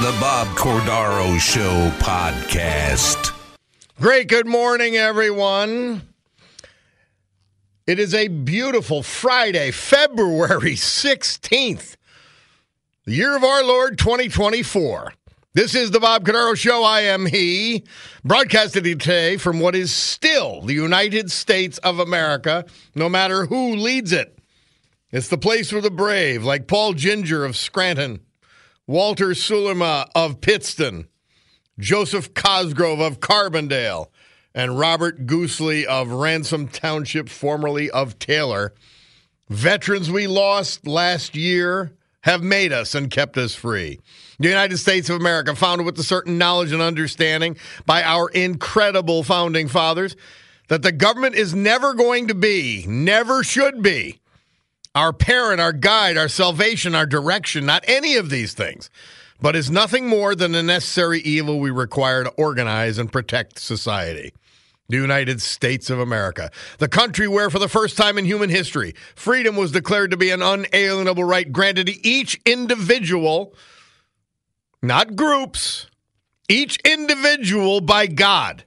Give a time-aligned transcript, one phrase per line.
[0.00, 3.32] The Bob Cordaro Show podcast.
[4.00, 4.26] Great.
[4.26, 6.02] Good morning, everyone.
[7.86, 11.96] It is a beautiful Friday, February 16th,
[13.04, 15.12] the year of our Lord 2024.
[15.54, 16.82] This is the Bob Cordaro Show.
[16.82, 17.84] I am he,
[18.24, 22.64] broadcasting today from what is still the United States of America,
[22.96, 24.36] no matter who leads it.
[25.12, 28.20] It's the place for the brave, like Paul Ginger of Scranton,
[28.92, 31.08] Walter Sulema of Pittston,
[31.78, 34.08] Joseph Cosgrove of Carbondale,
[34.54, 38.74] and Robert Goosley of Ransom Township, formerly of Taylor.
[39.48, 41.92] Veterans we lost last year
[42.24, 43.98] have made us and kept us free.
[44.38, 47.56] The United States of America, founded with a certain knowledge and understanding
[47.86, 50.16] by our incredible founding fathers,
[50.68, 54.20] that the government is never going to be, never should be,
[54.94, 58.90] our parent, our guide, our salvation, our direction, not any of these things,
[59.40, 64.32] but is nothing more than a necessary evil we require to organize and protect society.
[64.88, 68.94] The United States of America, the country where, for the first time in human history,
[69.14, 73.54] freedom was declared to be an unalienable right granted to each individual,
[74.82, 75.86] not groups,
[76.48, 78.64] each individual by God.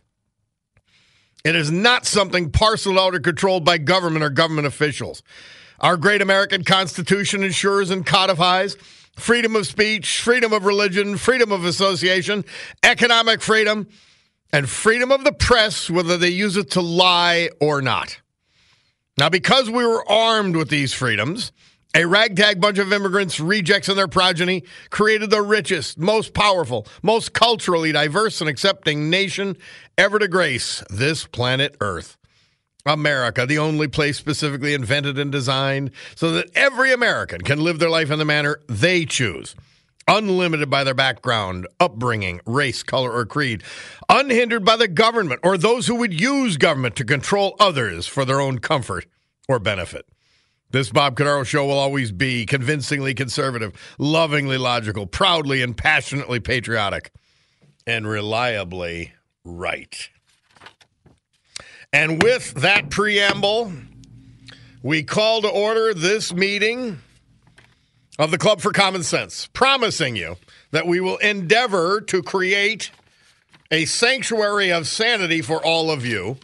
[1.43, 5.21] It is not something parceled out or controlled by government or government officials.
[5.79, 8.77] Our great American Constitution ensures and codifies
[9.15, 12.43] freedom of speech, freedom of religion, freedom of association,
[12.83, 13.87] economic freedom,
[14.51, 18.19] and freedom of the press, whether they use it to lie or not.
[19.17, 21.53] Now, because we were armed with these freedoms,
[21.95, 27.31] a ragtag bunch of immigrants, rejects, and their progeny created the richest, most powerful, most
[27.31, 29.55] culturally diverse and accepting nation
[29.97, 32.17] ever to grace this planet Earth.
[32.85, 37.89] America, the only place specifically invented and designed so that every American can live their
[37.89, 39.55] life in the manner they choose,
[40.07, 43.63] unlimited by their background, upbringing, race, color, or creed,
[44.07, 48.39] unhindered by the government or those who would use government to control others for their
[48.39, 49.07] own comfort
[49.49, 50.05] or benefit.
[50.69, 57.11] This Bob Cordaro show will always be convincingly conservative, lovingly logical, proudly and passionately patriotic,
[57.87, 59.13] and reliably
[59.43, 60.09] right.
[61.95, 63.71] And with that preamble,
[64.83, 66.99] we call to order this meeting
[68.19, 70.35] of the Club for Common Sense, promising you
[70.71, 72.91] that we will endeavor to create
[73.71, 76.35] a sanctuary of sanity for all of you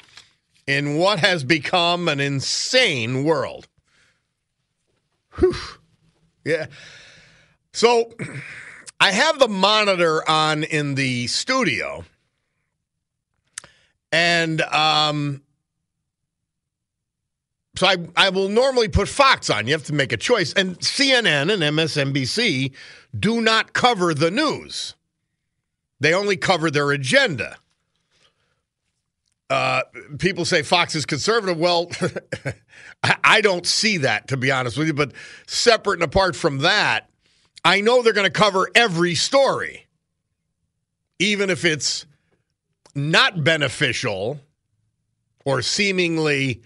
[0.67, 3.67] in what has become an insane world.
[5.37, 5.53] Whew.
[6.45, 6.67] Yeah.
[7.73, 8.13] So
[9.01, 12.05] I have the monitor on in the studio
[14.11, 15.41] and um,
[17.75, 19.65] so I, I will normally put Fox on.
[19.67, 20.53] You have to make a choice.
[20.53, 22.73] And CNN and MSNBC
[23.17, 24.95] do not cover the news,
[25.99, 27.57] they only cover their agenda.
[29.49, 29.81] Uh,
[30.17, 31.57] people say Fox is conservative.
[31.57, 31.91] Well,
[33.23, 34.93] I don't see that, to be honest with you.
[34.93, 35.11] But
[35.45, 37.09] separate and apart from that,
[37.65, 39.87] I know they're going to cover every story,
[41.19, 42.05] even if it's
[42.95, 44.39] not beneficial
[45.45, 46.61] or seemingly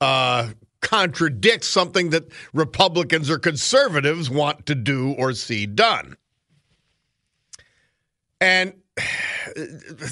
[0.00, 0.50] uh,
[0.80, 6.16] contradicts something that Republicans or conservatives want to do or see done.
[8.40, 8.74] And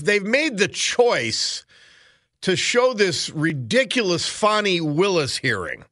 [0.02, 1.64] they've made the choice
[2.42, 5.84] to show this ridiculous Fani Willis hearing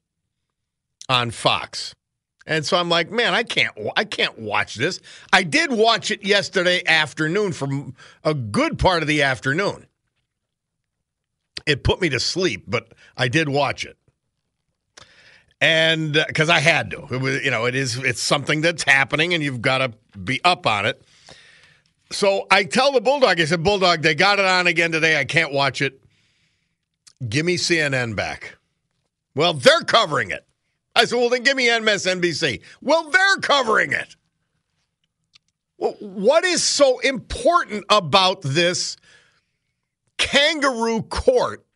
[1.08, 1.95] on Fox.
[2.46, 5.00] And so I'm like, man, I can't I can't watch this.
[5.32, 7.68] I did watch it yesterday afternoon for
[8.24, 9.86] a good part of the afternoon.
[11.66, 13.96] It put me to sleep, but I did watch it.
[15.60, 17.06] And because uh, I had to.
[17.10, 20.40] It was, you know, it is it's something that's happening and you've got to be
[20.44, 21.02] up on it.
[22.12, 25.18] So I tell the Bulldog, I said, Bulldog, they got it on again today.
[25.18, 26.00] I can't watch it.
[27.28, 28.58] Give me CNN back.
[29.34, 30.46] Well, they're covering it.
[30.96, 32.62] I said, well, then give me MSNBC.
[32.80, 34.16] Well, they're covering it.
[35.76, 38.96] Well, what is so important about this
[40.16, 41.66] kangaroo court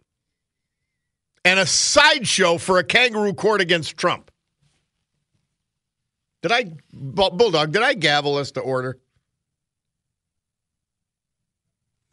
[1.44, 4.30] and a sideshow for a kangaroo court against Trump?
[6.40, 8.98] Did I, Bulldog, did I gavel us to order?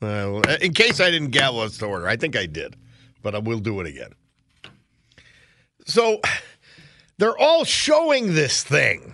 [0.01, 2.75] Uh, in case I didn't gavel us to order, I think I did,
[3.23, 4.11] but I will do it again.
[5.85, 6.19] So
[7.17, 9.13] they're all showing this thing.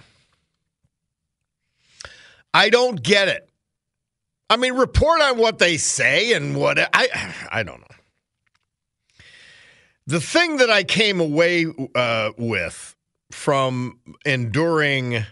[2.53, 3.49] I don't get it.
[4.49, 7.87] I mean, report on what they say and what I I don't know.
[10.05, 11.65] The thing that I came away
[11.95, 12.95] uh, with
[13.31, 15.25] from enduring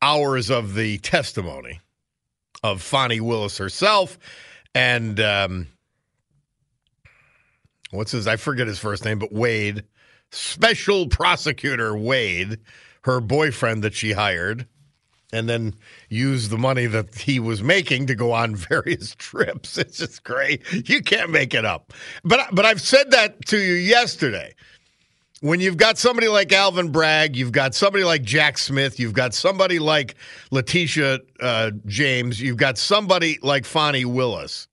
[0.00, 1.80] hours of the testimony
[2.62, 4.18] of Fani Willis herself
[4.74, 5.66] and um,
[7.90, 8.26] what's his?
[8.26, 9.84] I forget his first name, but Wade,
[10.32, 12.58] Special Prosecutor Wade,
[13.02, 14.66] her boyfriend that she hired,
[15.32, 15.74] and then
[16.08, 19.78] used the money that he was making to go on various trips.
[19.78, 20.88] It's just great.
[20.88, 21.92] You can't make it up.
[22.24, 24.54] But but I've said that to you yesterday.
[25.40, 29.34] When you've got somebody like Alvin Bragg, you've got somebody like Jack Smith, you've got
[29.34, 30.14] somebody like
[30.52, 34.68] Letitia uh, James, you've got somebody like Fani Willis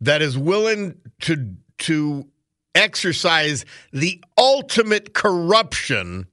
[0.00, 2.26] that is willing to to
[2.74, 6.26] exercise the ultimate corruption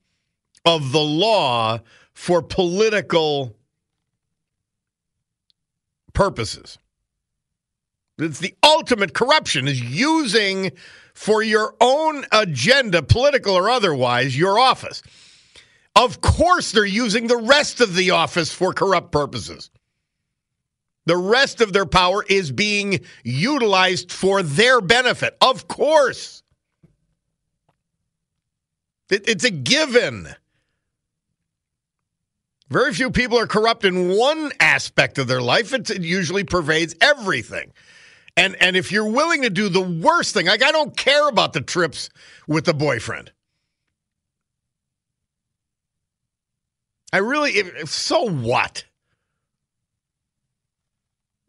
[0.64, 1.80] of the law
[2.12, 3.56] for political
[6.12, 6.78] purposes.
[8.18, 10.72] It's the ultimate corruption is using
[11.14, 15.02] for your own agenda, political or otherwise, your office.
[15.96, 19.70] Of course, they're using the rest of the office for corrupt purposes.
[21.04, 25.36] The rest of their power is being utilized for their benefit.
[25.40, 26.42] Of course.
[29.10, 30.28] It, it's a given.
[32.70, 35.74] Very few people are corrupt in one aspect of their life.
[35.74, 37.72] It, it usually pervades everything.
[38.36, 41.52] And and if you're willing to do the worst thing, like I don't care about
[41.52, 42.08] the trips
[42.46, 43.30] with the boyfriend.
[47.12, 48.84] I really, if, so what?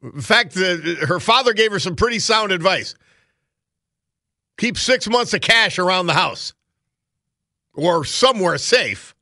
[0.04, 2.96] In fact, the, her father gave her some pretty sound advice.
[4.58, 6.54] Keep six months of cash around the house
[7.74, 9.16] or somewhere safe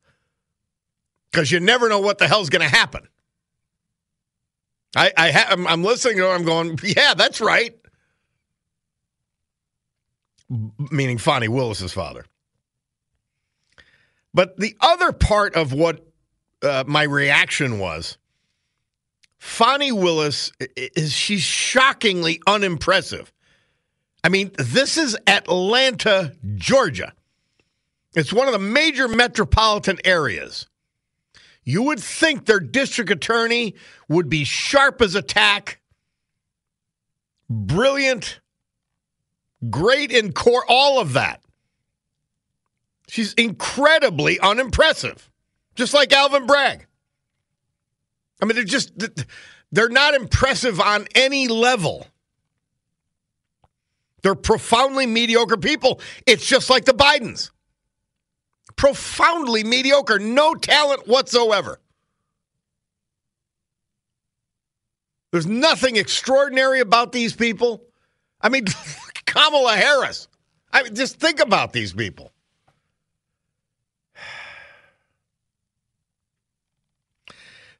[1.30, 3.06] because you never know what the hell's going to happen.
[4.94, 6.34] I, I ha- I'm, I'm listening to her.
[6.34, 7.74] I'm going, yeah, that's right.
[10.90, 12.26] Meaning Fani Willis's father.
[14.34, 16.06] But the other part of what
[16.62, 18.18] uh, my reaction was
[19.42, 23.32] Fani Willis is she's shockingly unimpressive.
[24.22, 27.12] I mean, this is Atlanta, Georgia.
[28.14, 30.68] It's one of the major metropolitan areas.
[31.64, 33.74] You would think their district attorney
[34.08, 35.80] would be sharp as a tack,
[37.50, 38.38] brilliant,
[39.68, 41.42] great in court, all of that.
[43.08, 45.28] She's incredibly unimpressive,
[45.74, 46.86] just like Alvin Bragg.
[48.42, 48.92] I mean, they're just
[49.70, 52.08] they're not impressive on any level.
[54.22, 56.00] They're profoundly mediocre people.
[56.26, 57.50] It's just like the Bidens.
[58.74, 61.78] Profoundly mediocre, no talent whatsoever.
[65.30, 67.84] There's nothing extraordinary about these people.
[68.40, 68.66] I mean,
[69.24, 70.28] Kamala Harris.
[70.72, 72.31] I mean, just think about these people.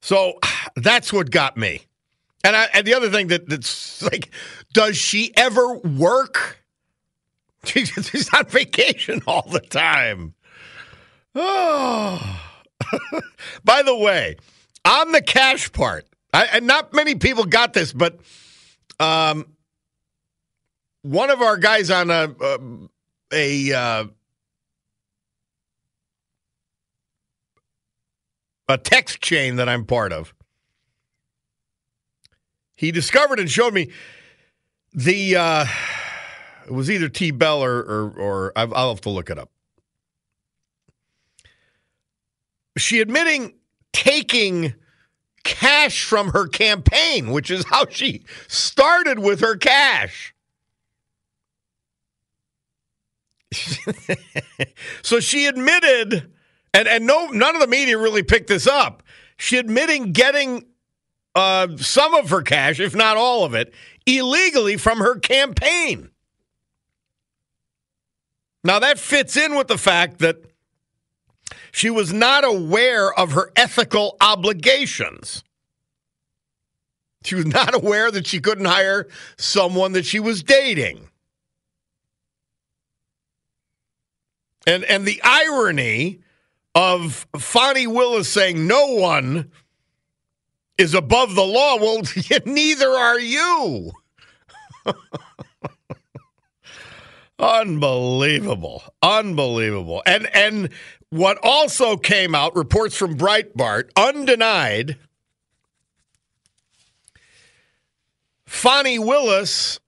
[0.03, 0.39] So
[0.77, 1.87] that's what got me.
[2.45, 4.31] And, I, and the other thing that, that's like,
[4.75, 6.59] does she ever work?
[7.65, 10.35] She's on vacation all the time.
[11.35, 12.41] Oh.
[13.65, 14.37] By the way,
[14.85, 18.19] on the cash part, I, and not many people got this, but
[18.99, 19.47] um,
[21.03, 22.35] one of our guys on a
[23.33, 24.09] a, a
[28.73, 30.35] a text chain that I'm part of.
[32.75, 33.91] He discovered and showed me
[34.93, 35.67] the uh,
[36.67, 39.51] it was either T Bell or or, or I'll have to look it up.
[42.77, 43.55] She admitting
[43.93, 44.75] taking
[45.45, 50.35] cash from her campaign, which is how she started with her cash.
[55.03, 56.33] so she admitted
[56.75, 59.03] and and no none of the media really picked this up.
[59.37, 60.65] She admitting getting
[61.35, 63.73] uh, some of her cash, if not all of it,
[64.07, 66.11] illegally from her campaign.
[68.65, 70.37] Now, that fits in with the fact that
[71.73, 75.43] she was not aware of her ethical obligations.
[77.25, 81.09] She was not aware that she couldn't hire someone that she was dating.
[84.67, 86.21] And and the irony
[86.75, 89.51] of Fani Willis saying no one
[90.79, 91.77] is above the law.
[91.77, 92.03] Well,
[92.45, 93.93] neither are you.
[97.39, 98.83] Unbelievable.
[99.03, 100.03] Unbelievable.
[100.07, 100.71] And and
[101.11, 104.97] what also came out, reports from Breitbart, undenied,
[108.47, 109.81] Fani Willis,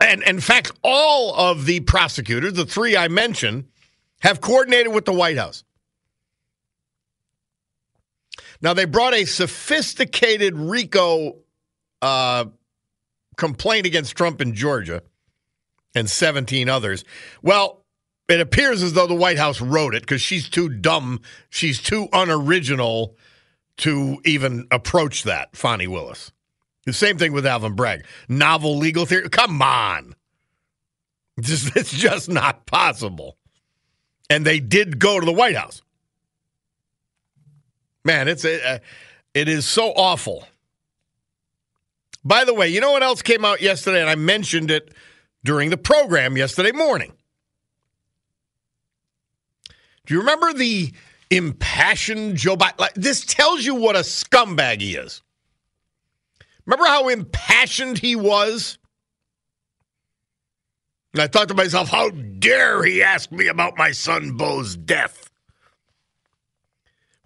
[0.00, 3.66] and in fact, all of the prosecutors, the three I mentioned,
[4.20, 5.64] have coordinated with the White House.
[8.60, 11.36] Now, they brought a sophisticated RICO
[12.02, 12.46] uh,
[13.36, 15.02] complaint against Trump in Georgia
[15.94, 17.04] and 17 others.
[17.42, 17.84] Well,
[18.28, 22.08] it appears as though the White House wrote it because she's too dumb, she's too
[22.12, 23.16] unoriginal
[23.78, 26.32] to even approach that, Fani Willis.
[26.86, 28.04] The same thing with Alvin Bragg.
[28.28, 29.28] Novel legal theory.
[29.28, 30.14] Come on.
[31.40, 33.36] Just, it's just not possible.
[34.30, 35.82] And they did go to the White House.
[38.06, 38.78] Man, it's uh,
[39.34, 40.46] it is so awful.
[42.24, 44.94] By the way, you know what else came out yesterday, and I mentioned it
[45.44, 47.12] during the program yesterday morning.
[50.06, 50.92] Do you remember the
[51.30, 52.78] impassioned Joe Biden?
[52.78, 55.20] Like, this tells you what a scumbag he is.
[56.64, 58.78] Remember how impassioned he was?
[61.12, 65.25] And I thought to myself, how dare he ask me about my son Beau's death?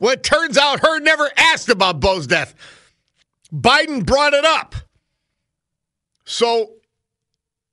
[0.00, 2.54] Well, it turns out Hur never asked about Beau's death.
[3.52, 4.75] Biden brought it up.
[6.25, 6.73] So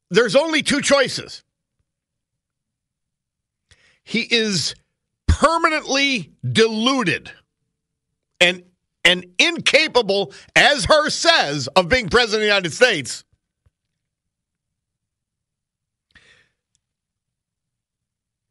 [0.10, 1.44] there's only two choices.
[4.04, 4.76] He is
[5.28, 7.32] permanently deluded
[8.40, 8.64] and
[9.04, 13.24] and incapable, as Hur says, of being president of the United States.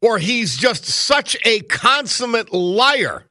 [0.01, 3.27] Or he's just such a consummate liar.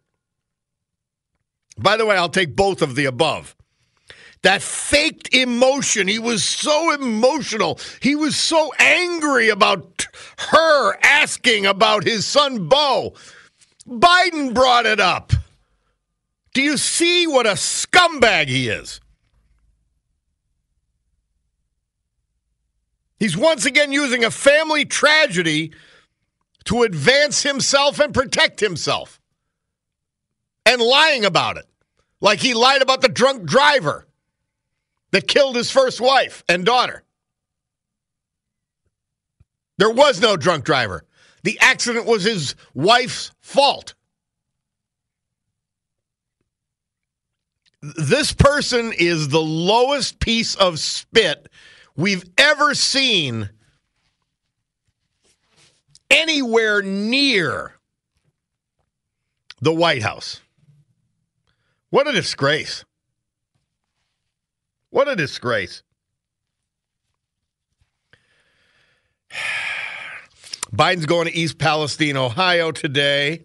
[1.78, 3.54] By the way, I'll take both of the above.
[4.42, 6.08] That faked emotion.
[6.08, 7.80] He was so emotional.
[8.00, 10.06] He was so angry about
[10.38, 13.14] Hur asking about his son, Beau.
[13.88, 15.32] Biden brought it up.
[16.54, 19.00] Do you see what a scumbag he is?
[23.18, 25.72] He's once again using a family tragedy
[26.64, 29.20] to advance himself and protect himself
[30.66, 31.64] and lying about it.
[32.20, 34.06] Like he lied about the drunk driver
[35.12, 37.02] that killed his first wife and daughter.
[39.78, 41.04] There was no drunk driver.
[41.44, 43.94] The accident was his wife's fault.
[47.94, 51.48] this person is the lowest piece of spit
[51.96, 53.50] we've ever seen
[56.10, 57.72] anywhere near
[59.60, 60.40] the White House.
[61.90, 62.84] What a disgrace.
[64.90, 65.82] What a disgrace.
[70.72, 73.44] Biden's going to East Palestine, Ohio today.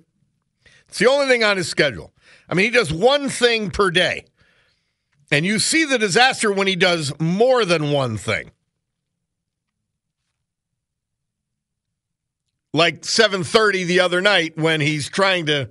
[0.87, 2.13] It's the only thing on his schedule.
[2.49, 4.25] I mean, he does one thing per day.
[5.31, 8.51] And you see the disaster when he does more than one thing.
[12.73, 15.69] Like 7:30 the other night when he's trying to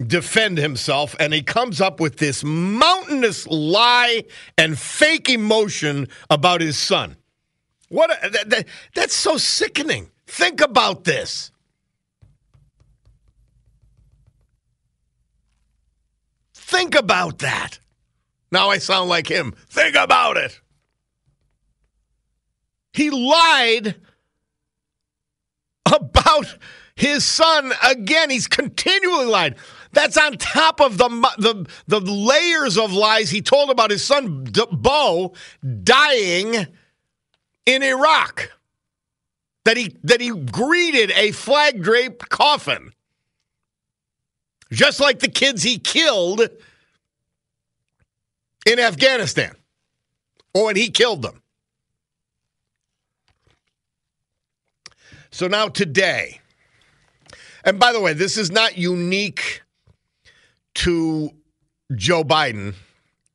[0.00, 4.24] defend himself and he comes up with this mountainous lie
[4.58, 7.16] and fake emotion about his son.
[7.88, 10.10] What a, that, that, that's so sickening.
[10.26, 11.52] Think about this.
[16.54, 17.78] Think about that.
[18.50, 19.52] Now I sound like him.
[19.68, 20.60] Think about it.
[22.92, 23.96] He lied
[25.86, 26.58] about
[26.96, 28.30] his son again.
[28.30, 29.56] He's continually lied.
[29.94, 31.08] That's on top of the
[31.38, 35.34] the the layers of lies he told about his son Beau
[35.82, 36.66] dying
[37.66, 38.50] in Iraq.
[39.64, 42.92] That he that he greeted a flag draped coffin,
[44.70, 46.42] just like the kids he killed
[48.66, 49.54] in Afghanistan.
[50.54, 51.40] Oh, and he killed them.
[55.30, 56.40] So now today,
[57.64, 59.63] and by the way, this is not unique
[60.84, 61.30] to
[61.94, 62.74] Joe Biden.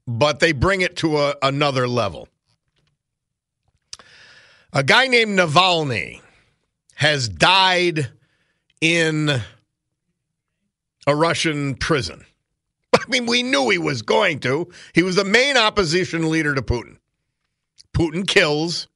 [0.05, 2.27] but they bring it to a, another level.
[4.71, 6.21] A guy named Navalny
[6.95, 8.11] has died
[8.81, 9.41] in
[11.07, 12.23] a Russian prison.
[12.93, 14.69] I mean, we knew he was going to.
[14.93, 16.97] He was the main opposition leader to Putin.
[17.95, 18.87] Putin kills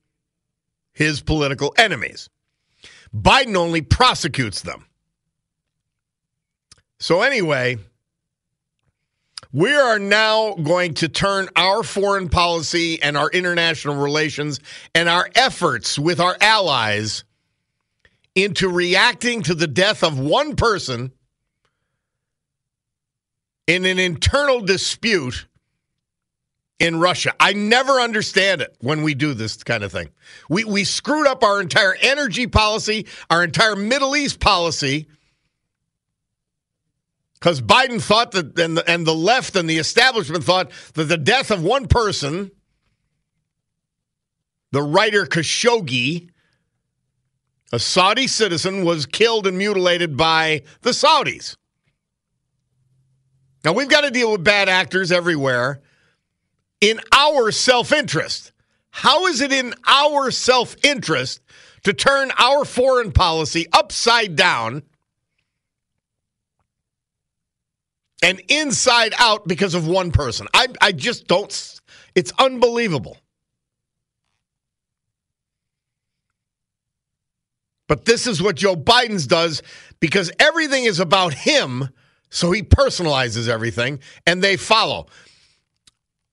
[0.93, 2.29] his political enemies.
[3.15, 4.85] Biden only prosecutes them.
[6.99, 7.77] So, anyway,
[9.53, 14.59] we are now going to turn our foreign policy and our international relations
[14.95, 17.23] and our efforts with our allies
[18.35, 21.11] into reacting to the death of one person
[23.67, 25.45] in an internal dispute
[26.79, 27.33] in Russia.
[27.39, 30.09] I never understand it when we do this kind of thing.
[30.49, 35.07] We we screwed up our entire energy policy, our entire Middle East policy.
[37.43, 41.17] Because Biden thought that, and the, and the left and the establishment thought that the
[41.17, 42.51] death of one person,
[44.71, 46.29] the writer Khashoggi,
[47.73, 51.57] a Saudi citizen, was killed and mutilated by the Saudis.
[53.65, 55.81] Now, we've got to deal with bad actors everywhere
[56.79, 58.53] in our self interest.
[58.89, 61.41] How is it in our self interest
[61.83, 64.83] to turn our foreign policy upside down
[68.23, 70.47] and inside out because of one person?
[70.53, 71.81] I, I just don't.
[72.15, 73.17] It's unbelievable.
[77.87, 79.61] But this is what Joe Biden's does
[79.99, 81.89] because everything is about him,
[82.29, 85.07] so he personalizes everything and they follow.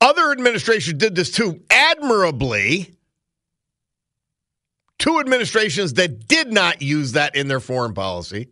[0.00, 2.94] Other administrations did this too, admirably.
[4.98, 8.48] Two administrations that did not use that in their foreign policy.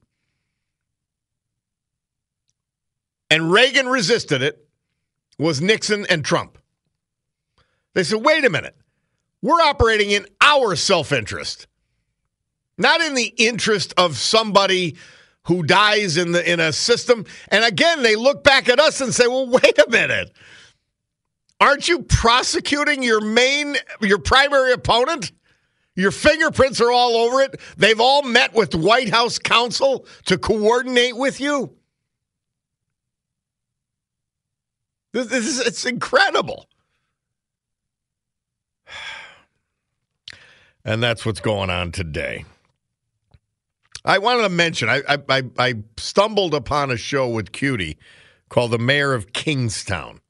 [3.31, 4.67] And Reagan resisted it
[5.39, 6.59] was Nixon and Trump.
[7.95, 8.77] They said, wait a minute.
[9.43, 11.67] We're operating in our self interest,
[12.77, 14.97] not in the interest of somebody
[15.45, 17.25] who dies in the in a system.
[17.49, 20.33] And again, they look back at us and say, well, wait a minute.
[21.61, 25.33] Aren't you prosecuting your main, your primary opponent?
[25.97, 27.61] Your fingerprints are all over it.
[27.77, 31.78] They've all met with White House counsel to coordinate with you.
[35.19, 36.69] This, this is it's incredible.
[40.85, 42.47] And that's what's going on today.
[44.07, 47.99] I wanted to mention I, I, I stumbled upon a show with Cutie
[48.49, 50.21] called The Mayor of Kingstown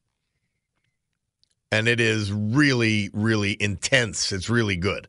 [1.71, 4.33] and it is really, really intense.
[4.33, 5.09] It's really good.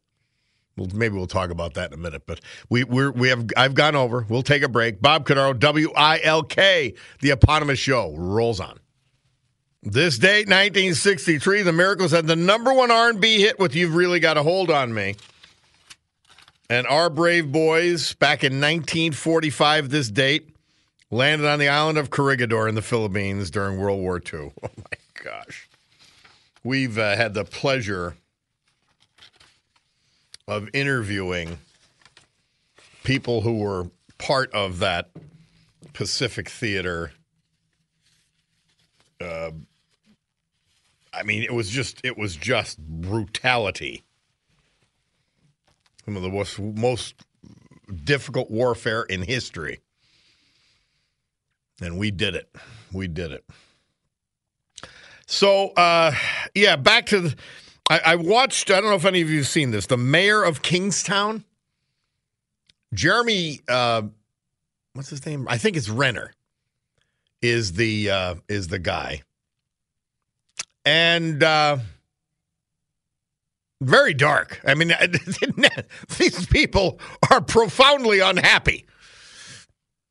[0.77, 2.23] Well, maybe we'll talk about that in a minute.
[2.25, 4.25] But we we're, we have I've gone over.
[4.29, 5.01] We'll take a break.
[5.01, 8.79] Bob Cordaro, W I L K, the eponymous show rolls on.
[9.81, 14.37] This date, 1963, the Miracles had the number one R&B hit with "You've Really Got
[14.37, 15.15] a Hold on Me."
[16.69, 20.53] And our brave boys, back in 1945, this date,
[21.09, 24.51] landed on the island of Corregidor in the Philippines during World War II.
[24.63, 25.69] Oh my gosh.
[26.63, 28.15] We've uh, had the pleasure
[30.47, 31.57] of interviewing
[33.03, 35.09] people who were part of that
[35.93, 37.11] Pacific Theater.
[39.19, 39.51] Uh,
[41.13, 44.03] I mean, it was just it was just brutality.
[46.05, 47.15] Some of the most, most
[48.03, 49.79] difficult warfare in history,
[51.81, 52.49] and we did it.
[52.91, 53.45] We did it.
[55.27, 56.11] So, uh,
[56.55, 57.35] yeah, back to the.
[57.89, 60.43] I, I, watched, I don't know if any of you have seen this, the mayor
[60.43, 61.43] of Kingstown,
[62.93, 64.03] Jeremy, uh,
[64.93, 65.47] what's his name?
[65.49, 66.33] I think it's Renner,
[67.41, 69.21] is the, uh, is the guy.
[70.89, 71.77] And, uh,
[73.79, 74.59] very dark.
[74.65, 74.91] I mean,
[76.17, 76.99] these people
[77.29, 78.87] are profoundly unhappy.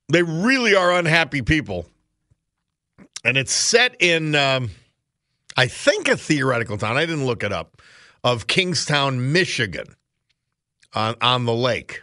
[0.09, 1.87] They really are unhappy people.
[3.25, 4.71] And it's set in, um,
[5.57, 7.83] I think a theoretical town, I didn't look it up,
[8.23, 9.97] of Kingstown, Michigan
[10.95, 12.03] on, on the lake.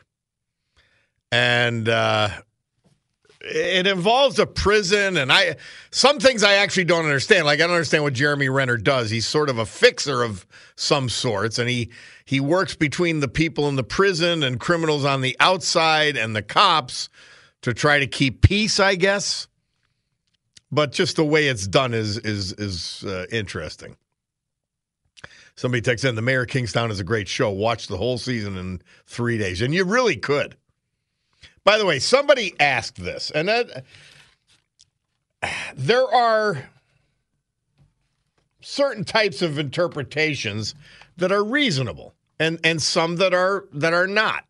[1.32, 2.30] And uh,
[3.46, 5.56] it involves a prison and I
[5.92, 7.46] some things I actually don't understand.
[7.46, 9.10] Like I don't understand what Jeremy Renner does.
[9.10, 11.92] He's sort of a fixer of some sorts and he
[12.26, 16.42] he works between the people in the prison and criminals on the outside and the
[16.42, 17.10] cops
[17.62, 19.48] to try to keep peace, I guess
[20.76, 23.96] but just the way it's done is is is uh, interesting.
[25.56, 27.50] Somebody texts in the Mayor of Kingstown is a great show.
[27.50, 30.58] Watch the whole season in three days, and you really could.
[31.66, 33.84] By the way, somebody asked this, and that
[35.76, 36.70] there are
[38.62, 40.76] certain types of interpretations
[41.18, 44.46] that are reasonable and and some that are that are not.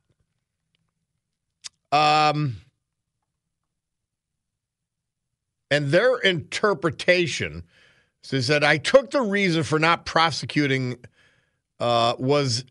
[1.91, 2.57] Um
[5.71, 7.63] and their interpretation
[8.31, 10.97] is that I took the reason for not prosecuting
[11.79, 12.65] uh, was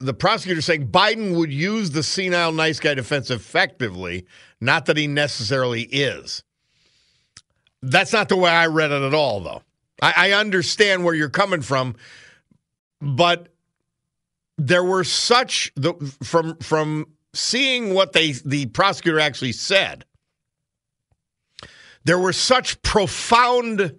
[0.00, 4.26] the prosecutor saying Biden would use the senile nice guy defense effectively,
[4.60, 6.42] not that he necessarily is.
[7.82, 9.62] That's not the way I read it at all, though.
[10.02, 11.96] I, I understand where you're coming from,
[13.00, 13.48] but
[14.56, 20.04] there were such the from from seeing what they the prosecutor actually said.
[22.04, 23.96] There were such profound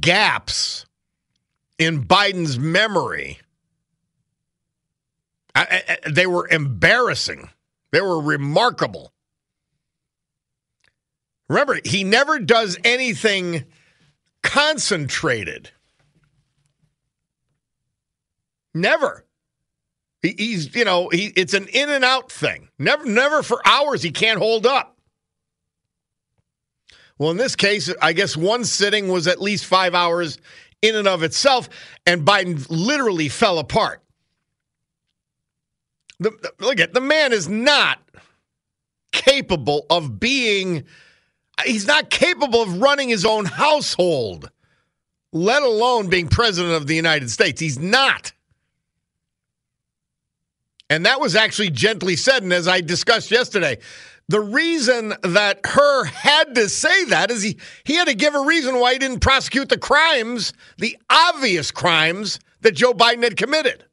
[0.00, 0.86] gaps
[1.78, 3.38] in Biden's memory.
[5.54, 7.50] I, I, they were embarrassing.
[7.92, 9.12] They were remarkable.
[11.48, 13.64] Remember, he never does anything
[14.42, 15.70] concentrated.
[18.72, 19.26] Never.
[20.22, 22.68] He, he's, you know, he, it's an in and out thing.
[22.78, 24.96] Never, never for hours he can't hold up.
[27.18, 30.38] Well, in this case, I guess one sitting was at least five hours
[30.80, 31.68] in and of itself,
[32.06, 34.02] and Biden literally fell apart.
[36.20, 37.98] The, the, look at the man is not
[39.10, 40.84] capable of being,
[41.64, 44.50] he's not capable of running his own household,
[45.32, 47.60] let alone being president of the United States.
[47.60, 48.32] He's not.
[50.90, 52.42] And that was actually gently said.
[52.42, 53.78] And as I discussed yesterday,
[54.28, 58.44] the reason that Hur had to say that is he, he had to give a
[58.44, 63.84] reason why he didn't prosecute the crimes, the obvious crimes that Joe Biden had committed.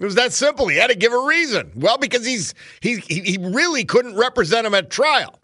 [0.00, 0.66] It was that simple.
[0.66, 1.72] He had to give a reason.
[1.76, 5.38] Well, because he's he he really couldn't represent him at trial.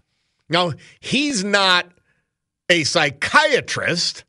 [0.48, 1.86] Now, he's not
[2.70, 4.24] a psychiatrist,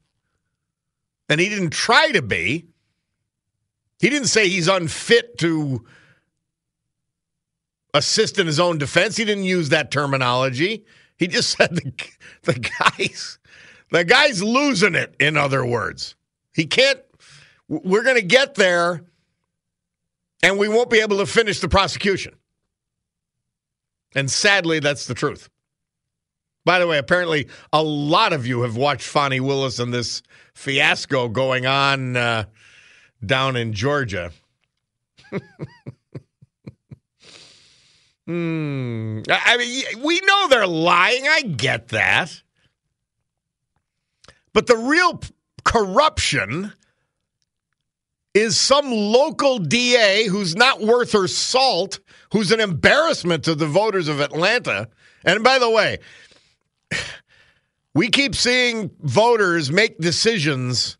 [1.29, 2.65] and he didn't try to be.
[3.99, 5.85] He didn't say he's unfit to
[7.93, 9.15] assist in his own defense.
[9.17, 10.85] He didn't use that terminology.
[11.17, 11.93] He just said the,
[12.43, 13.39] the guy's
[13.91, 15.15] the guy's losing it.
[15.19, 16.15] In other words,
[16.53, 16.99] he can't.
[17.69, 19.03] We're going to get there,
[20.43, 22.35] and we won't be able to finish the prosecution.
[24.15, 25.49] And sadly, that's the truth.
[26.65, 30.21] By the way, apparently a lot of you have watched Fani Willis and this
[30.53, 32.45] fiasco going on uh,
[33.25, 34.31] down in Georgia.
[38.27, 39.21] Hmm.
[39.29, 41.25] I mean, we know they're lying.
[41.25, 42.41] I get that.
[44.51, 45.21] But the real
[45.63, 46.73] corruption
[48.37, 51.99] is some local DA who's not worth her salt,
[52.31, 54.87] who's an embarrassment to the voters of Atlanta.
[55.25, 55.97] And by the way,
[57.93, 60.97] we keep seeing voters make decisions,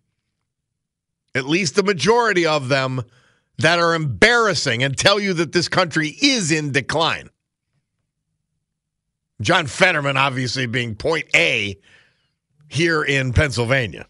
[1.36, 3.04] at least the majority of them,
[3.60, 7.30] that are embarrassing and tell you that this country is in decline.
[9.42, 11.78] John Fetterman, obviously, being point A
[12.68, 14.08] here in Pennsylvania.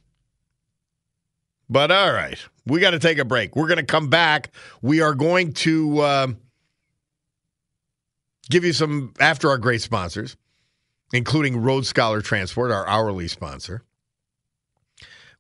[1.70, 3.56] But all right, we got to take a break.
[3.56, 4.52] We're going to come back.
[4.82, 6.28] We are going to uh,
[8.50, 10.38] give you some after our great sponsors,
[11.14, 13.84] including Road Scholar Transport, our hourly sponsor.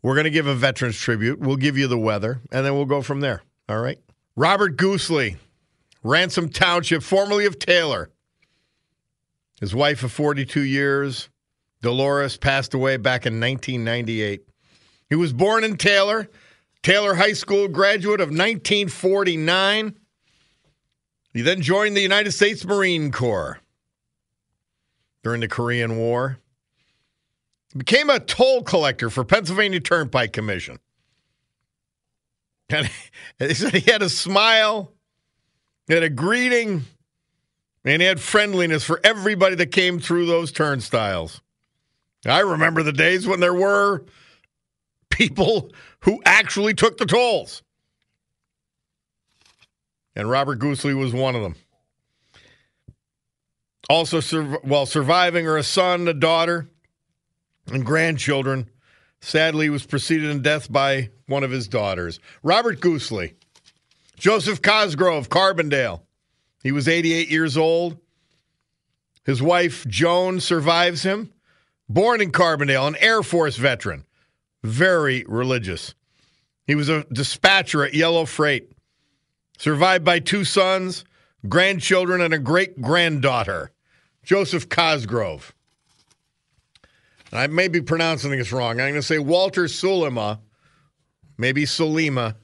[0.01, 1.39] We're going to give a veterans tribute.
[1.39, 3.41] We'll give you the weather, and then we'll go from there.
[3.67, 3.99] All right.
[4.35, 5.37] Robert Goosley,
[6.03, 8.09] Ransom Township, formerly of Taylor.
[9.59, 11.29] His wife of 42 years,
[11.81, 14.43] Dolores, passed away back in 1998.
[15.09, 16.29] He was born in Taylor,
[16.83, 19.95] Taylor High School graduate of 1949.
[21.33, 23.59] He then joined the United States Marine Corps
[25.23, 26.39] during the Korean War.
[27.75, 30.79] Became a toll collector for Pennsylvania Turnpike Commission.
[32.69, 32.89] And
[33.39, 34.91] he said he had a smile,
[35.87, 36.85] he had a greeting,
[37.83, 41.41] and he had friendliness for everybody that came through those turnstiles.
[42.25, 44.03] I remember the days when there were
[45.17, 47.63] people who actually took the tolls.
[50.15, 51.55] And Robert Goosley was one of them.
[53.89, 56.69] Also, sur- while surviving are a son, a daughter,
[57.71, 58.69] and grandchildren,
[59.21, 63.33] sadly, was preceded in death by one of his daughters, Robert Goosley.
[64.17, 66.01] Joseph Cosgrove, Carbondale.
[66.63, 67.97] He was 88 years old.
[69.25, 71.31] His wife, Joan, survives him.
[71.87, 74.05] Born in Carbondale, an Air Force veteran.
[74.63, 75.93] Very religious.
[76.65, 78.71] He was a dispatcher at Yellow Freight.
[79.57, 81.05] Survived by two sons,
[81.47, 83.71] grandchildren, and a great granddaughter.
[84.23, 85.53] Joseph Cosgrove.
[87.31, 88.71] I may be pronouncing this wrong.
[88.71, 90.39] I'm going to say Walter Sulima,
[91.37, 92.35] maybe Sulima.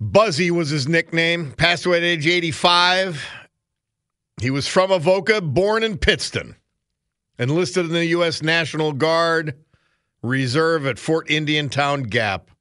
[0.00, 1.52] Buzzy was his nickname.
[1.52, 3.24] Passed away at age 85.
[4.40, 6.56] He was from Avoca, born in Pittston.
[7.42, 8.40] Enlisted in the U.S.
[8.40, 9.56] National Guard
[10.22, 12.52] Reserve at Fort Indiantown Gap.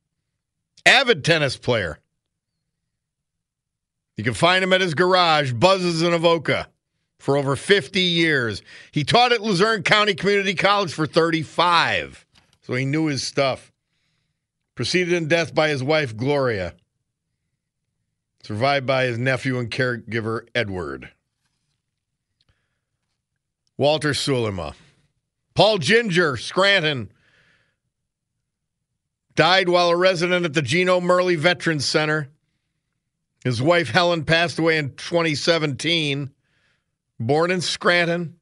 [0.88, 2.00] Avid tennis player.
[4.17, 6.67] You can find him at his garage, Buzzes in Avoca,
[7.20, 8.63] for over 50 years.
[8.91, 12.26] He taught at Luzerne County Community College for 35,
[12.63, 13.72] so he knew his stuff.
[14.74, 16.74] Preceded in death by his wife, Gloria.
[18.41, 21.12] Survived by his nephew and caregiver, Edward.
[23.77, 24.73] Walter Sulima.
[25.53, 27.12] Paul Ginger, Scranton.
[29.36, 32.29] Died while a resident at the Gino Merli Veterans Center.
[33.43, 36.31] His wife Helen passed away in 2017.
[37.19, 38.36] Born in Scranton,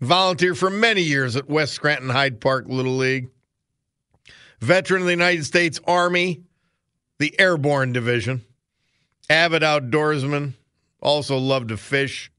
[0.00, 3.28] volunteered for many years at West Scranton Hyde Park Little League.
[4.58, 6.42] Veteran of the United States Army,
[7.18, 8.42] the Airborne Division.
[9.28, 10.54] Avid outdoorsman,
[11.00, 12.31] also loved to fish.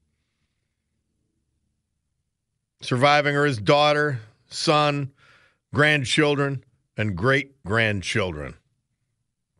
[2.84, 4.20] Surviving are his daughter,
[4.50, 5.10] son,
[5.72, 6.62] grandchildren,
[6.98, 8.56] and great grandchildren.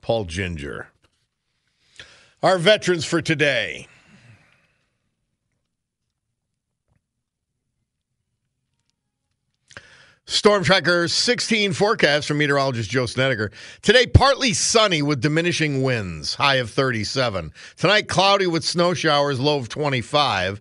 [0.03, 0.89] Paul Ginger.
[2.43, 3.89] Our veterans for today.
[10.27, 13.51] Storm Tracker 16 forecast from meteorologist Joe Snedeker.
[13.81, 17.55] Today, partly sunny with diminishing winds, high of 37.
[17.79, 20.61] Tonight, cloudy with snow showers, low of 25.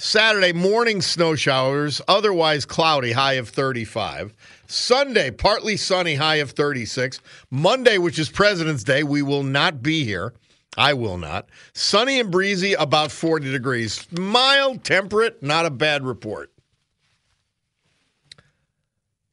[0.00, 4.32] Saturday, morning snow showers, otherwise cloudy, high of 35.
[4.68, 7.20] Sunday, partly sunny, high of 36.
[7.50, 10.34] Monday, which is President's Day, we will not be here.
[10.76, 11.48] I will not.
[11.72, 14.06] Sunny and breezy, about 40 degrees.
[14.12, 16.52] Mild, temperate, not a bad report.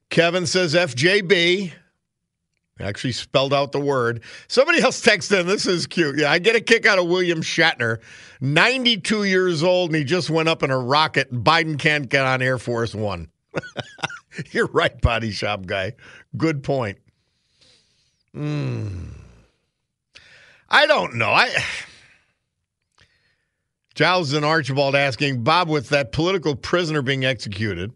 [0.09, 1.73] Kevin says FJB.
[2.79, 4.21] Actually spelled out the word.
[4.49, 5.47] Somebody else texted in.
[5.47, 6.17] This is cute.
[6.17, 7.99] Yeah, I get a kick out of William Shatner.
[8.41, 11.31] 92 years old, and he just went up in a rocket.
[11.31, 13.29] And Biden can't get on Air Force One.
[14.51, 15.93] You're right, body shop guy.
[16.35, 16.97] Good point.
[18.35, 19.11] Mm.
[20.67, 21.29] I don't know.
[21.29, 21.49] I
[23.95, 27.93] Giles and Archibald asking Bob, with that political prisoner being executed,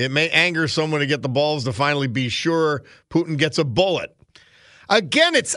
[0.00, 3.64] it may anger someone to get the balls to finally be sure Putin gets a
[3.64, 4.16] bullet.
[4.88, 5.54] Again, it's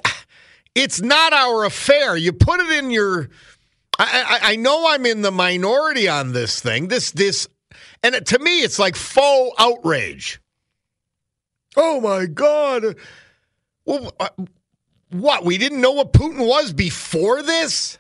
[0.76, 2.18] it's not our affair.
[2.18, 3.30] You put it in your.
[3.98, 6.88] I, I, I know I'm in the minority on this thing.
[6.88, 7.48] This this,
[8.02, 10.42] and to me, it's like faux outrage.
[11.76, 12.98] Oh my God!
[13.86, 14.30] Well, uh,
[15.12, 15.46] what?
[15.46, 17.98] We didn't know what Putin was before this.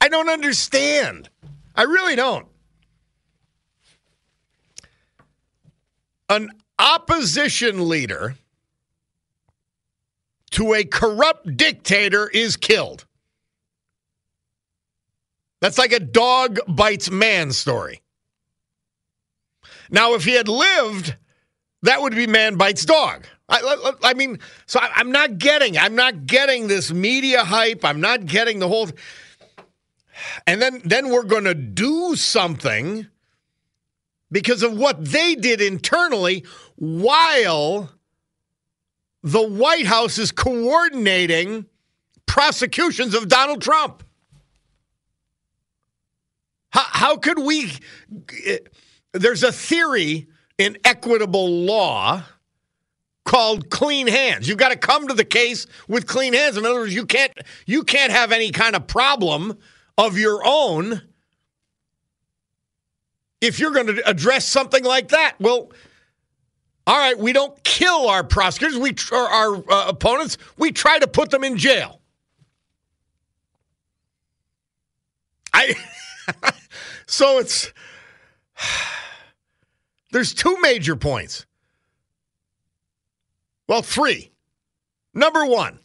[0.00, 1.28] I don't understand.
[1.74, 2.46] I really don't.
[6.28, 8.36] An opposition leader
[10.50, 13.04] to a corrupt dictator is killed.
[15.60, 18.02] That's like a dog bites man story.
[19.90, 21.16] Now, if he had lived,
[21.82, 23.26] that would be man bites dog.
[23.48, 27.82] I, I, mean, so I'm not getting, I'm not getting this media hype.
[27.82, 28.90] I'm not getting the whole.
[30.46, 33.06] And then, then we're going to do something
[34.30, 36.44] because of what they did internally
[36.76, 37.90] while
[39.22, 41.66] the White House is coordinating
[42.26, 44.02] prosecutions of Donald Trump.
[46.70, 47.72] How, how could we?
[49.12, 52.22] There's a theory in equitable law
[53.24, 54.48] called clean hands.
[54.48, 56.56] You've got to come to the case with clean hands.
[56.56, 57.32] In other words, you can't
[57.66, 59.58] you can't have any kind of problem
[59.96, 61.02] of your own
[63.40, 65.36] if you're going to address something like that.
[65.38, 65.70] Well,
[66.86, 70.38] all right, we don't kill our prosecutors, we or our uh, opponents.
[70.56, 72.00] We try to put them in jail.
[75.52, 75.74] I
[77.06, 77.72] so it's
[80.12, 81.46] there's two major points.
[83.68, 84.30] Well, three.
[85.14, 85.80] Number 1,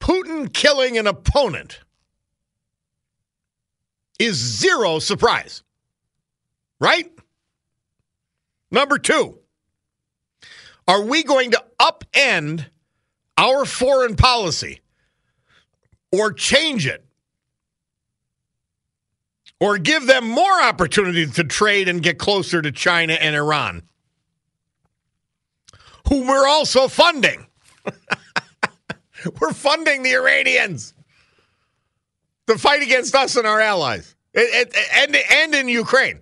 [0.00, 1.80] Putin killing an opponent
[4.18, 5.62] is zero surprise.
[6.80, 7.10] Right?
[8.70, 9.38] Number two,
[10.86, 12.66] are we going to upend
[13.38, 14.80] our foreign policy
[16.12, 17.04] or change it
[19.60, 23.82] or give them more opportunity to trade and get closer to China and Iran,
[26.08, 27.46] whom we're also funding?
[29.40, 30.94] we're funding the Iranians
[32.46, 36.20] to fight against us and our allies, and, and, and in Ukraine.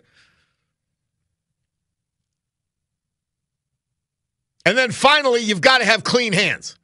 [4.64, 6.76] And then finally, you've got to have clean hands.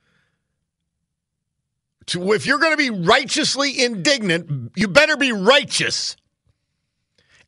[2.07, 6.17] To, if you're going to be righteously indignant, you better be righteous.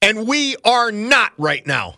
[0.03, 1.97] And we are not right now.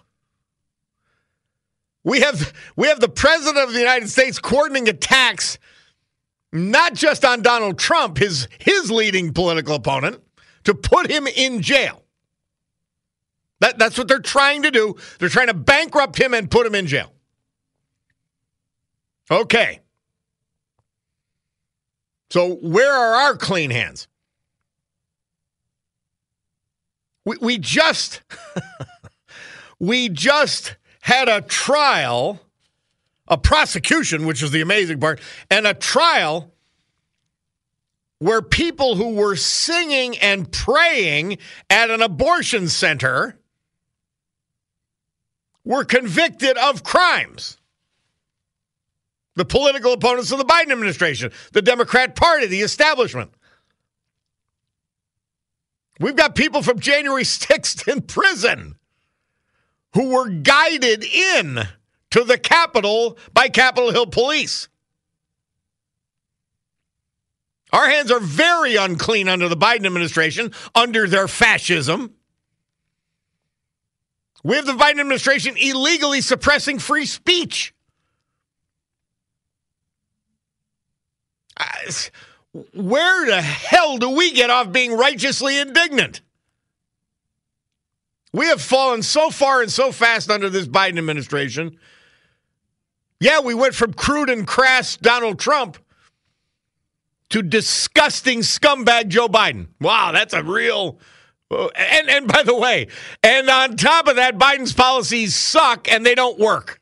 [2.04, 5.58] We have we have the president of the United States coordinating attacks
[6.52, 10.20] not just on Donald Trump, his his leading political opponent,
[10.64, 12.02] to put him in jail.
[13.60, 14.96] That, that's what they're trying to do.
[15.18, 17.12] They're trying to bankrupt him and put him in jail.
[19.30, 19.80] Okay.
[22.30, 24.08] So where are our clean hands?
[27.24, 28.22] We, we just
[29.78, 32.40] we just had a trial,
[33.28, 36.52] a prosecution, which is the amazing part, and a trial
[38.18, 43.36] where people who were singing and praying at an abortion center
[45.64, 47.58] were convicted of crimes.
[49.34, 53.32] The political opponents of the Biden administration, the Democrat Party, the establishment.
[55.98, 58.76] We've got people from January 6th in prison
[59.94, 61.60] who were guided in
[62.10, 64.68] to the Capitol by Capitol Hill police.
[67.72, 72.14] Our hands are very unclean under the Biden administration, under their fascism.
[74.44, 77.72] We have the Biden administration illegally suppressing free speech.
[82.74, 86.20] Where the hell do we get off being righteously indignant?
[88.32, 91.78] We have fallen so far and so fast under this Biden administration.
[93.20, 95.78] Yeah, we went from crude and crass Donald Trump
[97.30, 99.68] to disgusting scumbag Joe Biden.
[99.80, 100.98] Wow, that's a real.
[101.50, 102.88] And and by the way,
[103.22, 106.81] and on top of that, Biden's policies suck and they don't work.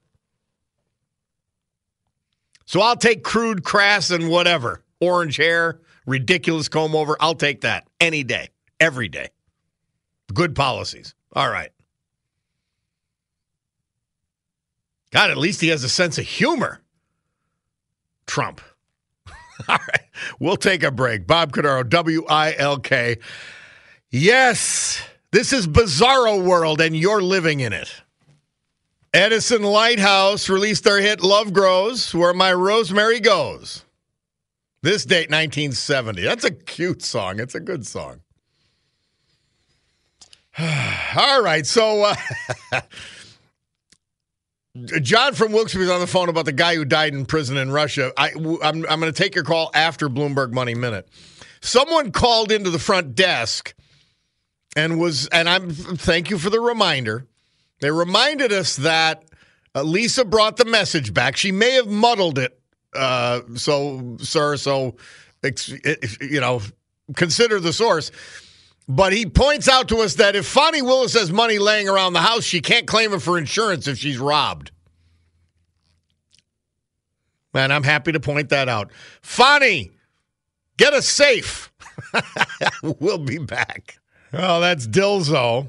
[2.71, 4.85] So I'll take crude, crass, and whatever.
[5.01, 7.17] Orange hair, ridiculous comb over.
[7.19, 9.31] I'll take that any day, every day.
[10.33, 11.17] Good policies.
[11.33, 11.73] All right.
[15.11, 16.81] God, at least he has a sense of humor.
[18.29, 18.61] Trump.
[19.69, 20.05] All right.
[20.39, 21.27] We'll take a break.
[21.27, 23.17] Bob Cordaro, W I L K.
[24.11, 25.03] Yes,
[25.33, 27.93] this is Bizarro World, and you're living in it.
[29.13, 33.85] Edison Lighthouse released their hit Love Grows, Where My Rosemary Goes.
[34.83, 36.23] This date, 1970.
[36.23, 37.41] That's a cute song.
[37.41, 38.21] It's a good song.
[40.59, 41.67] All right.
[41.67, 42.05] So,
[42.73, 42.81] uh,
[45.03, 47.73] John from Wilkes-Barre is on the phone about the guy who died in prison in
[47.73, 48.13] Russia.
[48.17, 48.31] I,
[48.63, 51.09] I'm, I'm going to take your call after Bloomberg Money Minute.
[51.61, 53.75] Someone called into the front desk
[54.77, 57.27] and was, and I'm thank you for the reminder.
[57.81, 59.25] They reminded us that
[59.75, 61.37] uh, Lisa brought the message back.
[61.37, 62.59] She may have muddled it,
[62.95, 64.57] uh, so sir.
[64.57, 64.97] So,
[65.43, 66.61] you know,
[67.17, 68.11] consider the source.
[68.89, 72.21] But he points out to us that if Fani Willis has money laying around the
[72.21, 74.73] house, she can't claim it for insurance if she's robbed.
[77.55, 78.91] Man, I'm happy to point that out.
[79.23, 79.91] Fani,
[80.77, 81.73] get a safe.
[82.83, 83.99] we'll be back.
[84.33, 85.69] Oh, that's Dilzo.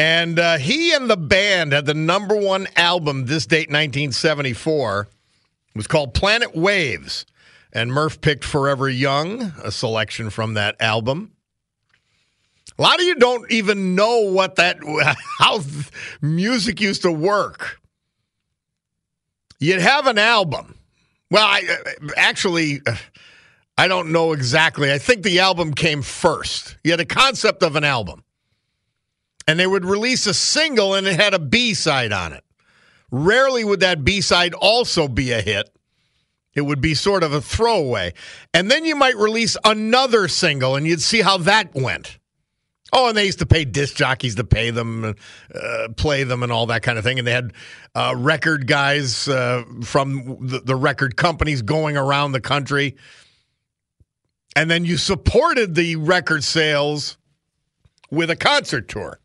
[0.00, 5.00] And uh, he and the band had the number one album this date, 1974.
[5.02, 7.26] It was called Planet Waves.
[7.70, 11.32] And Murph picked Forever Young, a selection from that album.
[12.78, 14.78] A lot of you don't even know what that
[15.38, 15.60] how
[16.22, 17.78] music used to work.
[19.58, 20.78] You'd have an album.
[21.30, 21.76] Well, I
[22.16, 22.80] actually
[23.76, 24.90] I don't know exactly.
[24.90, 26.78] I think the album came first.
[26.84, 28.24] You had a concept of an album.
[29.50, 32.44] And they would release a single and it had a B-side on it.
[33.10, 35.68] Rarely would that B-side also be a hit.
[36.54, 38.14] It would be sort of a throwaway.
[38.54, 42.20] And then you might release another single and you'd see how that went.
[42.92, 45.16] Oh, and they used to pay disc jockeys to pay them,
[45.52, 47.18] uh, play them, and all that kind of thing.
[47.18, 47.52] And they had
[47.96, 52.96] uh, record guys uh, from the, the, record companies going around the country.
[54.54, 57.18] And then you supported the record sales
[58.12, 59.18] with a concert tour.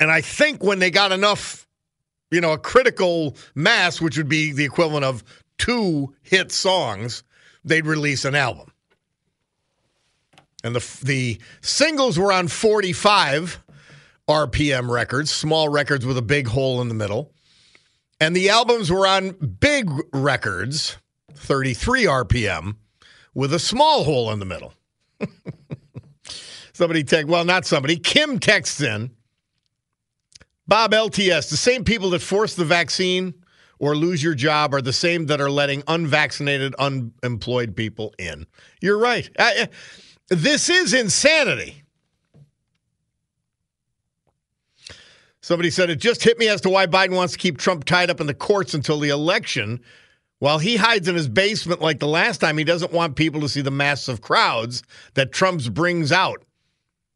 [0.00, 1.68] And I think when they got enough,
[2.30, 5.22] you know, a critical mass, which would be the equivalent of
[5.58, 7.22] two hit songs,
[7.64, 8.72] they'd release an album
[10.62, 13.62] and the the singles were on 45
[14.28, 17.32] RPM records, small records with a big hole in the middle,
[18.20, 20.96] and the albums were on big records,
[21.34, 22.76] 33 RPM,
[23.34, 24.72] with a small hole in the middle.
[26.72, 27.96] somebody text, well, not somebody.
[27.96, 29.10] Kim texts in.
[30.70, 33.34] Bob LTS, the same people that force the vaccine
[33.80, 38.46] or lose your job are the same that are letting unvaccinated, unemployed people in.
[38.80, 39.28] You're right.
[39.36, 39.68] I,
[40.28, 41.82] this is insanity.
[45.40, 48.08] Somebody said it just hit me as to why Biden wants to keep Trump tied
[48.08, 49.80] up in the courts until the election.
[50.38, 53.48] While he hides in his basement like the last time, he doesn't want people to
[53.48, 56.44] see the massive crowds that Trump's brings out.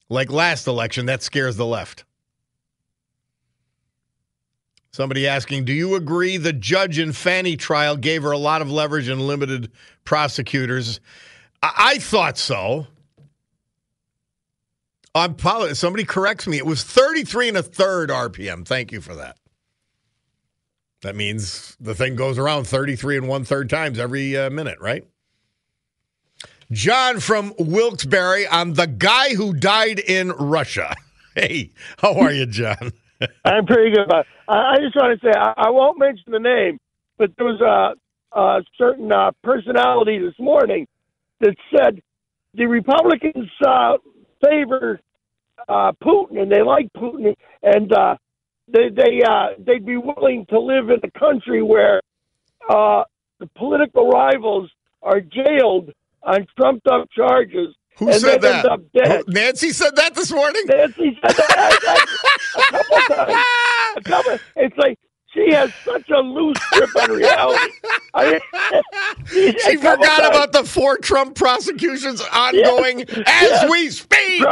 [0.09, 2.05] Like last election, that scares the left.
[4.95, 8.70] Somebody asking, do you agree the judge in Fani trial gave her a lot of
[8.70, 9.72] leverage and limited
[10.05, 11.01] prosecutors?
[11.64, 12.86] I, I thought so.
[15.12, 15.36] I'm
[15.74, 16.59] somebody corrects me.
[16.59, 18.64] It was 33 and a third RPM.
[18.64, 19.36] Thank you for that.
[21.03, 25.05] That means the thing goes around 33 and one third times every uh, minute, right?
[26.70, 28.47] John from Wilkes-Barre.
[28.49, 30.95] I'm the guy who died in Russia.
[31.36, 32.92] Hey, how are you, John?
[33.45, 34.09] I'm pretty good.
[34.49, 36.78] I, just want to say I, I won't mention the name,
[37.18, 40.86] but there was a, a certain uh, personality this morning
[41.40, 42.01] that said
[42.55, 43.97] the Republicans uh,
[44.45, 45.01] favor
[45.68, 48.16] uh, Putin and they like Putin and uh,
[48.68, 52.01] they they uh, they'd be willing to live in a country where
[52.68, 53.05] uh,
[53.38, 54.70] the political rivals
[55.03, 55.90] are jailed
[56.22, 57.74] on trumped up charges.
[57.99, 59.24] Who said that?
[59.28, 60.62] Nancy said that this morning.
[60.66, 62.07] Nancy said that
[62.57, 63.97] a couple times.
[63.97, 64.38] A couple.
[64.57, 64.99] It's like
[65.32, 67.72] she has such a loose grip on reality.
[68.14, 68.40] I,
[69.26, 70.28] she forgot times.
[70.28, 73.70] about the four Trump prosecutions ongoing yes, as yes.
[73.70, 74.45] we speak.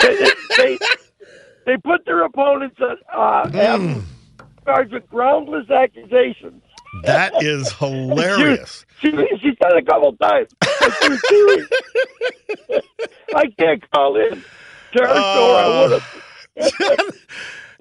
[0.00, 0.78] They, they,
[1.66, 4.02] they, put their opponents uh, mm.
[4.64, 6.62] charged with groundless accusations.
[7.04, 8.84] That is hilarious.
[9.00, 10.48] She, she, she said it a couple times.
[13.34, 14.42] I can't call in
[14.94, 17.14] her uh, would have.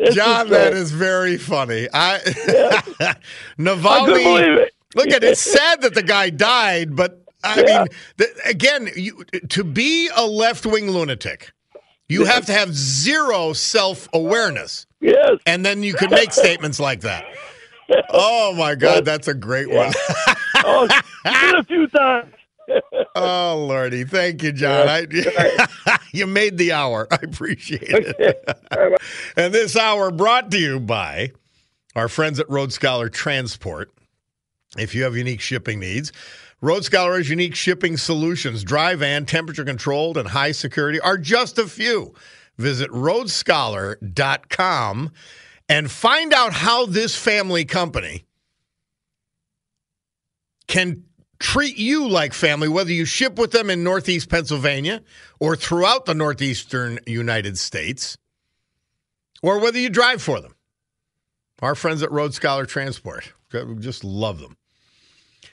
[0.13, 1.87] John, that is very funny.
[1.93, 2.19] I
[2.99, 3.13] yeah.
[3.57, 4.25] Navalny.
[4.25, 5.31] I look at it.
[5.31, 7.79] It's sad that the guy died, but I yeah.
[7.79, 7.87] mean,
[8.17, 11.51] the, again, you, to be a left wing lunatic,
[12.09, 12.33] you yes.
[12.33, 14.85] have to have zero self awareness.
[14.99, 17.25] Yes, and then you can make statements like that.
[18.09, 19.91] Oh my God, that's a great one.
[20.57, 20.88] oh,
[21.25, 22.33] a few times.
[23.15, 24.88] oh lordy, thank you, John.
[24.89, 27.07] I, you made the hour.
[27.11, 28.99] I appreciate it.
[29.38, 31.31] and this hour brought to you by
[31.95, 33.91] our friends at Road Scholar Transport.
[34.77, 36.11] If you have unique shipping needs,
[36.59, 38.63] Road Scholar has unique shipping solutions.
[38.63, 42.13] Dry van, temperature controlled, and high security are just a few.
[42.57, 45.11] Visit roadscholar.com
[45.70, 48.26] and find out how this family company
[50.68, 51.03] can
[51.39, 55.01] treat you like family, whether you ship with them in Northeast Pennsylvania
[55.39, 58.18] or throughout the Northeastern United States,
[59.43, 60.55] or whether you drive for them.
[61.61, 63.34] Our friends at Road Scholar Transport,
[63.80, 64.57] just love them.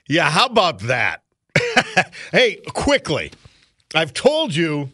[0.09, 1.23] Yeah, how about that?
[2.33, 3.33] hey, quickly,
[3.95, 4.91] I've told you.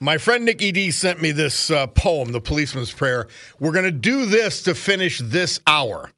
[0.00, 3.28] My friend Nikki D sent me this uh, poem, The Policeman's Prayer.
[3.58, 6.10] We're going to do this to finish this hour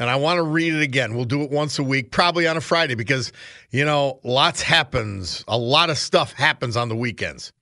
[0.00, 1.14] and I want to read it again.
[1.14, 3.32] We'll do it once a week, probably on a Friday, because,
[3.70, 5.44] you know, lots happens.
[5.46, 7.52] A lot of stuff happens on the weekends.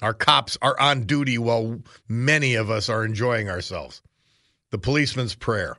[0.00, 4.00] Our cops are on duty while many of us are enjoying ourselves.
[4.70, 5.76] The policeman's prayer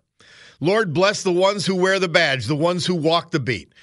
[0.59, 3.73] Lord, bless the ones who wear the badge, the ones who walk the beat.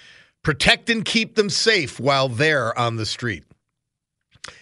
[0.42, 3.44] Protect and keep them safe while they're on the street.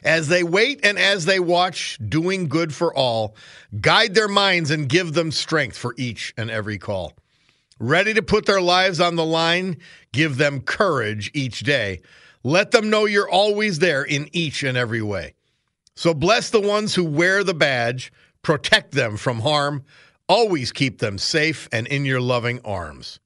[0.03, 3.37] As they wait and as they watch, doing good for all,
[3.81, 7.15] guide their minds and give them strength for each and every call
[7.81, 9.77] ready to put their lives on the line.
[10.13, 12.01] Give them courage each day.
[12.43, 15.35] Let them know you're always there in each and every way.
[15.95, 18.13] So bless the ones who wear the badge,
[18.43, 19.85] protect them from harm,
[20.29, 23.19] always keep them safe and in your loving arms.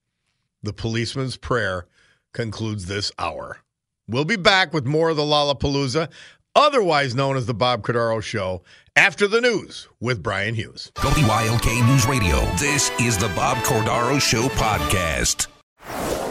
[0.62, 1.86] The policeman's prayer
[2.32, 3.58] concludes this hour.
[4.08, 6.10] We'll be back with more of the Lollapalooza,
[6.54, 8.62] otherwise known as the Bob Cordaro Show,
[8.94, 10.92] after the news with Brian Hughes.
[11.02, 12.40] WILK News Radio.
[12.56, 15.48] This is the Bob Cordaro Show podcast.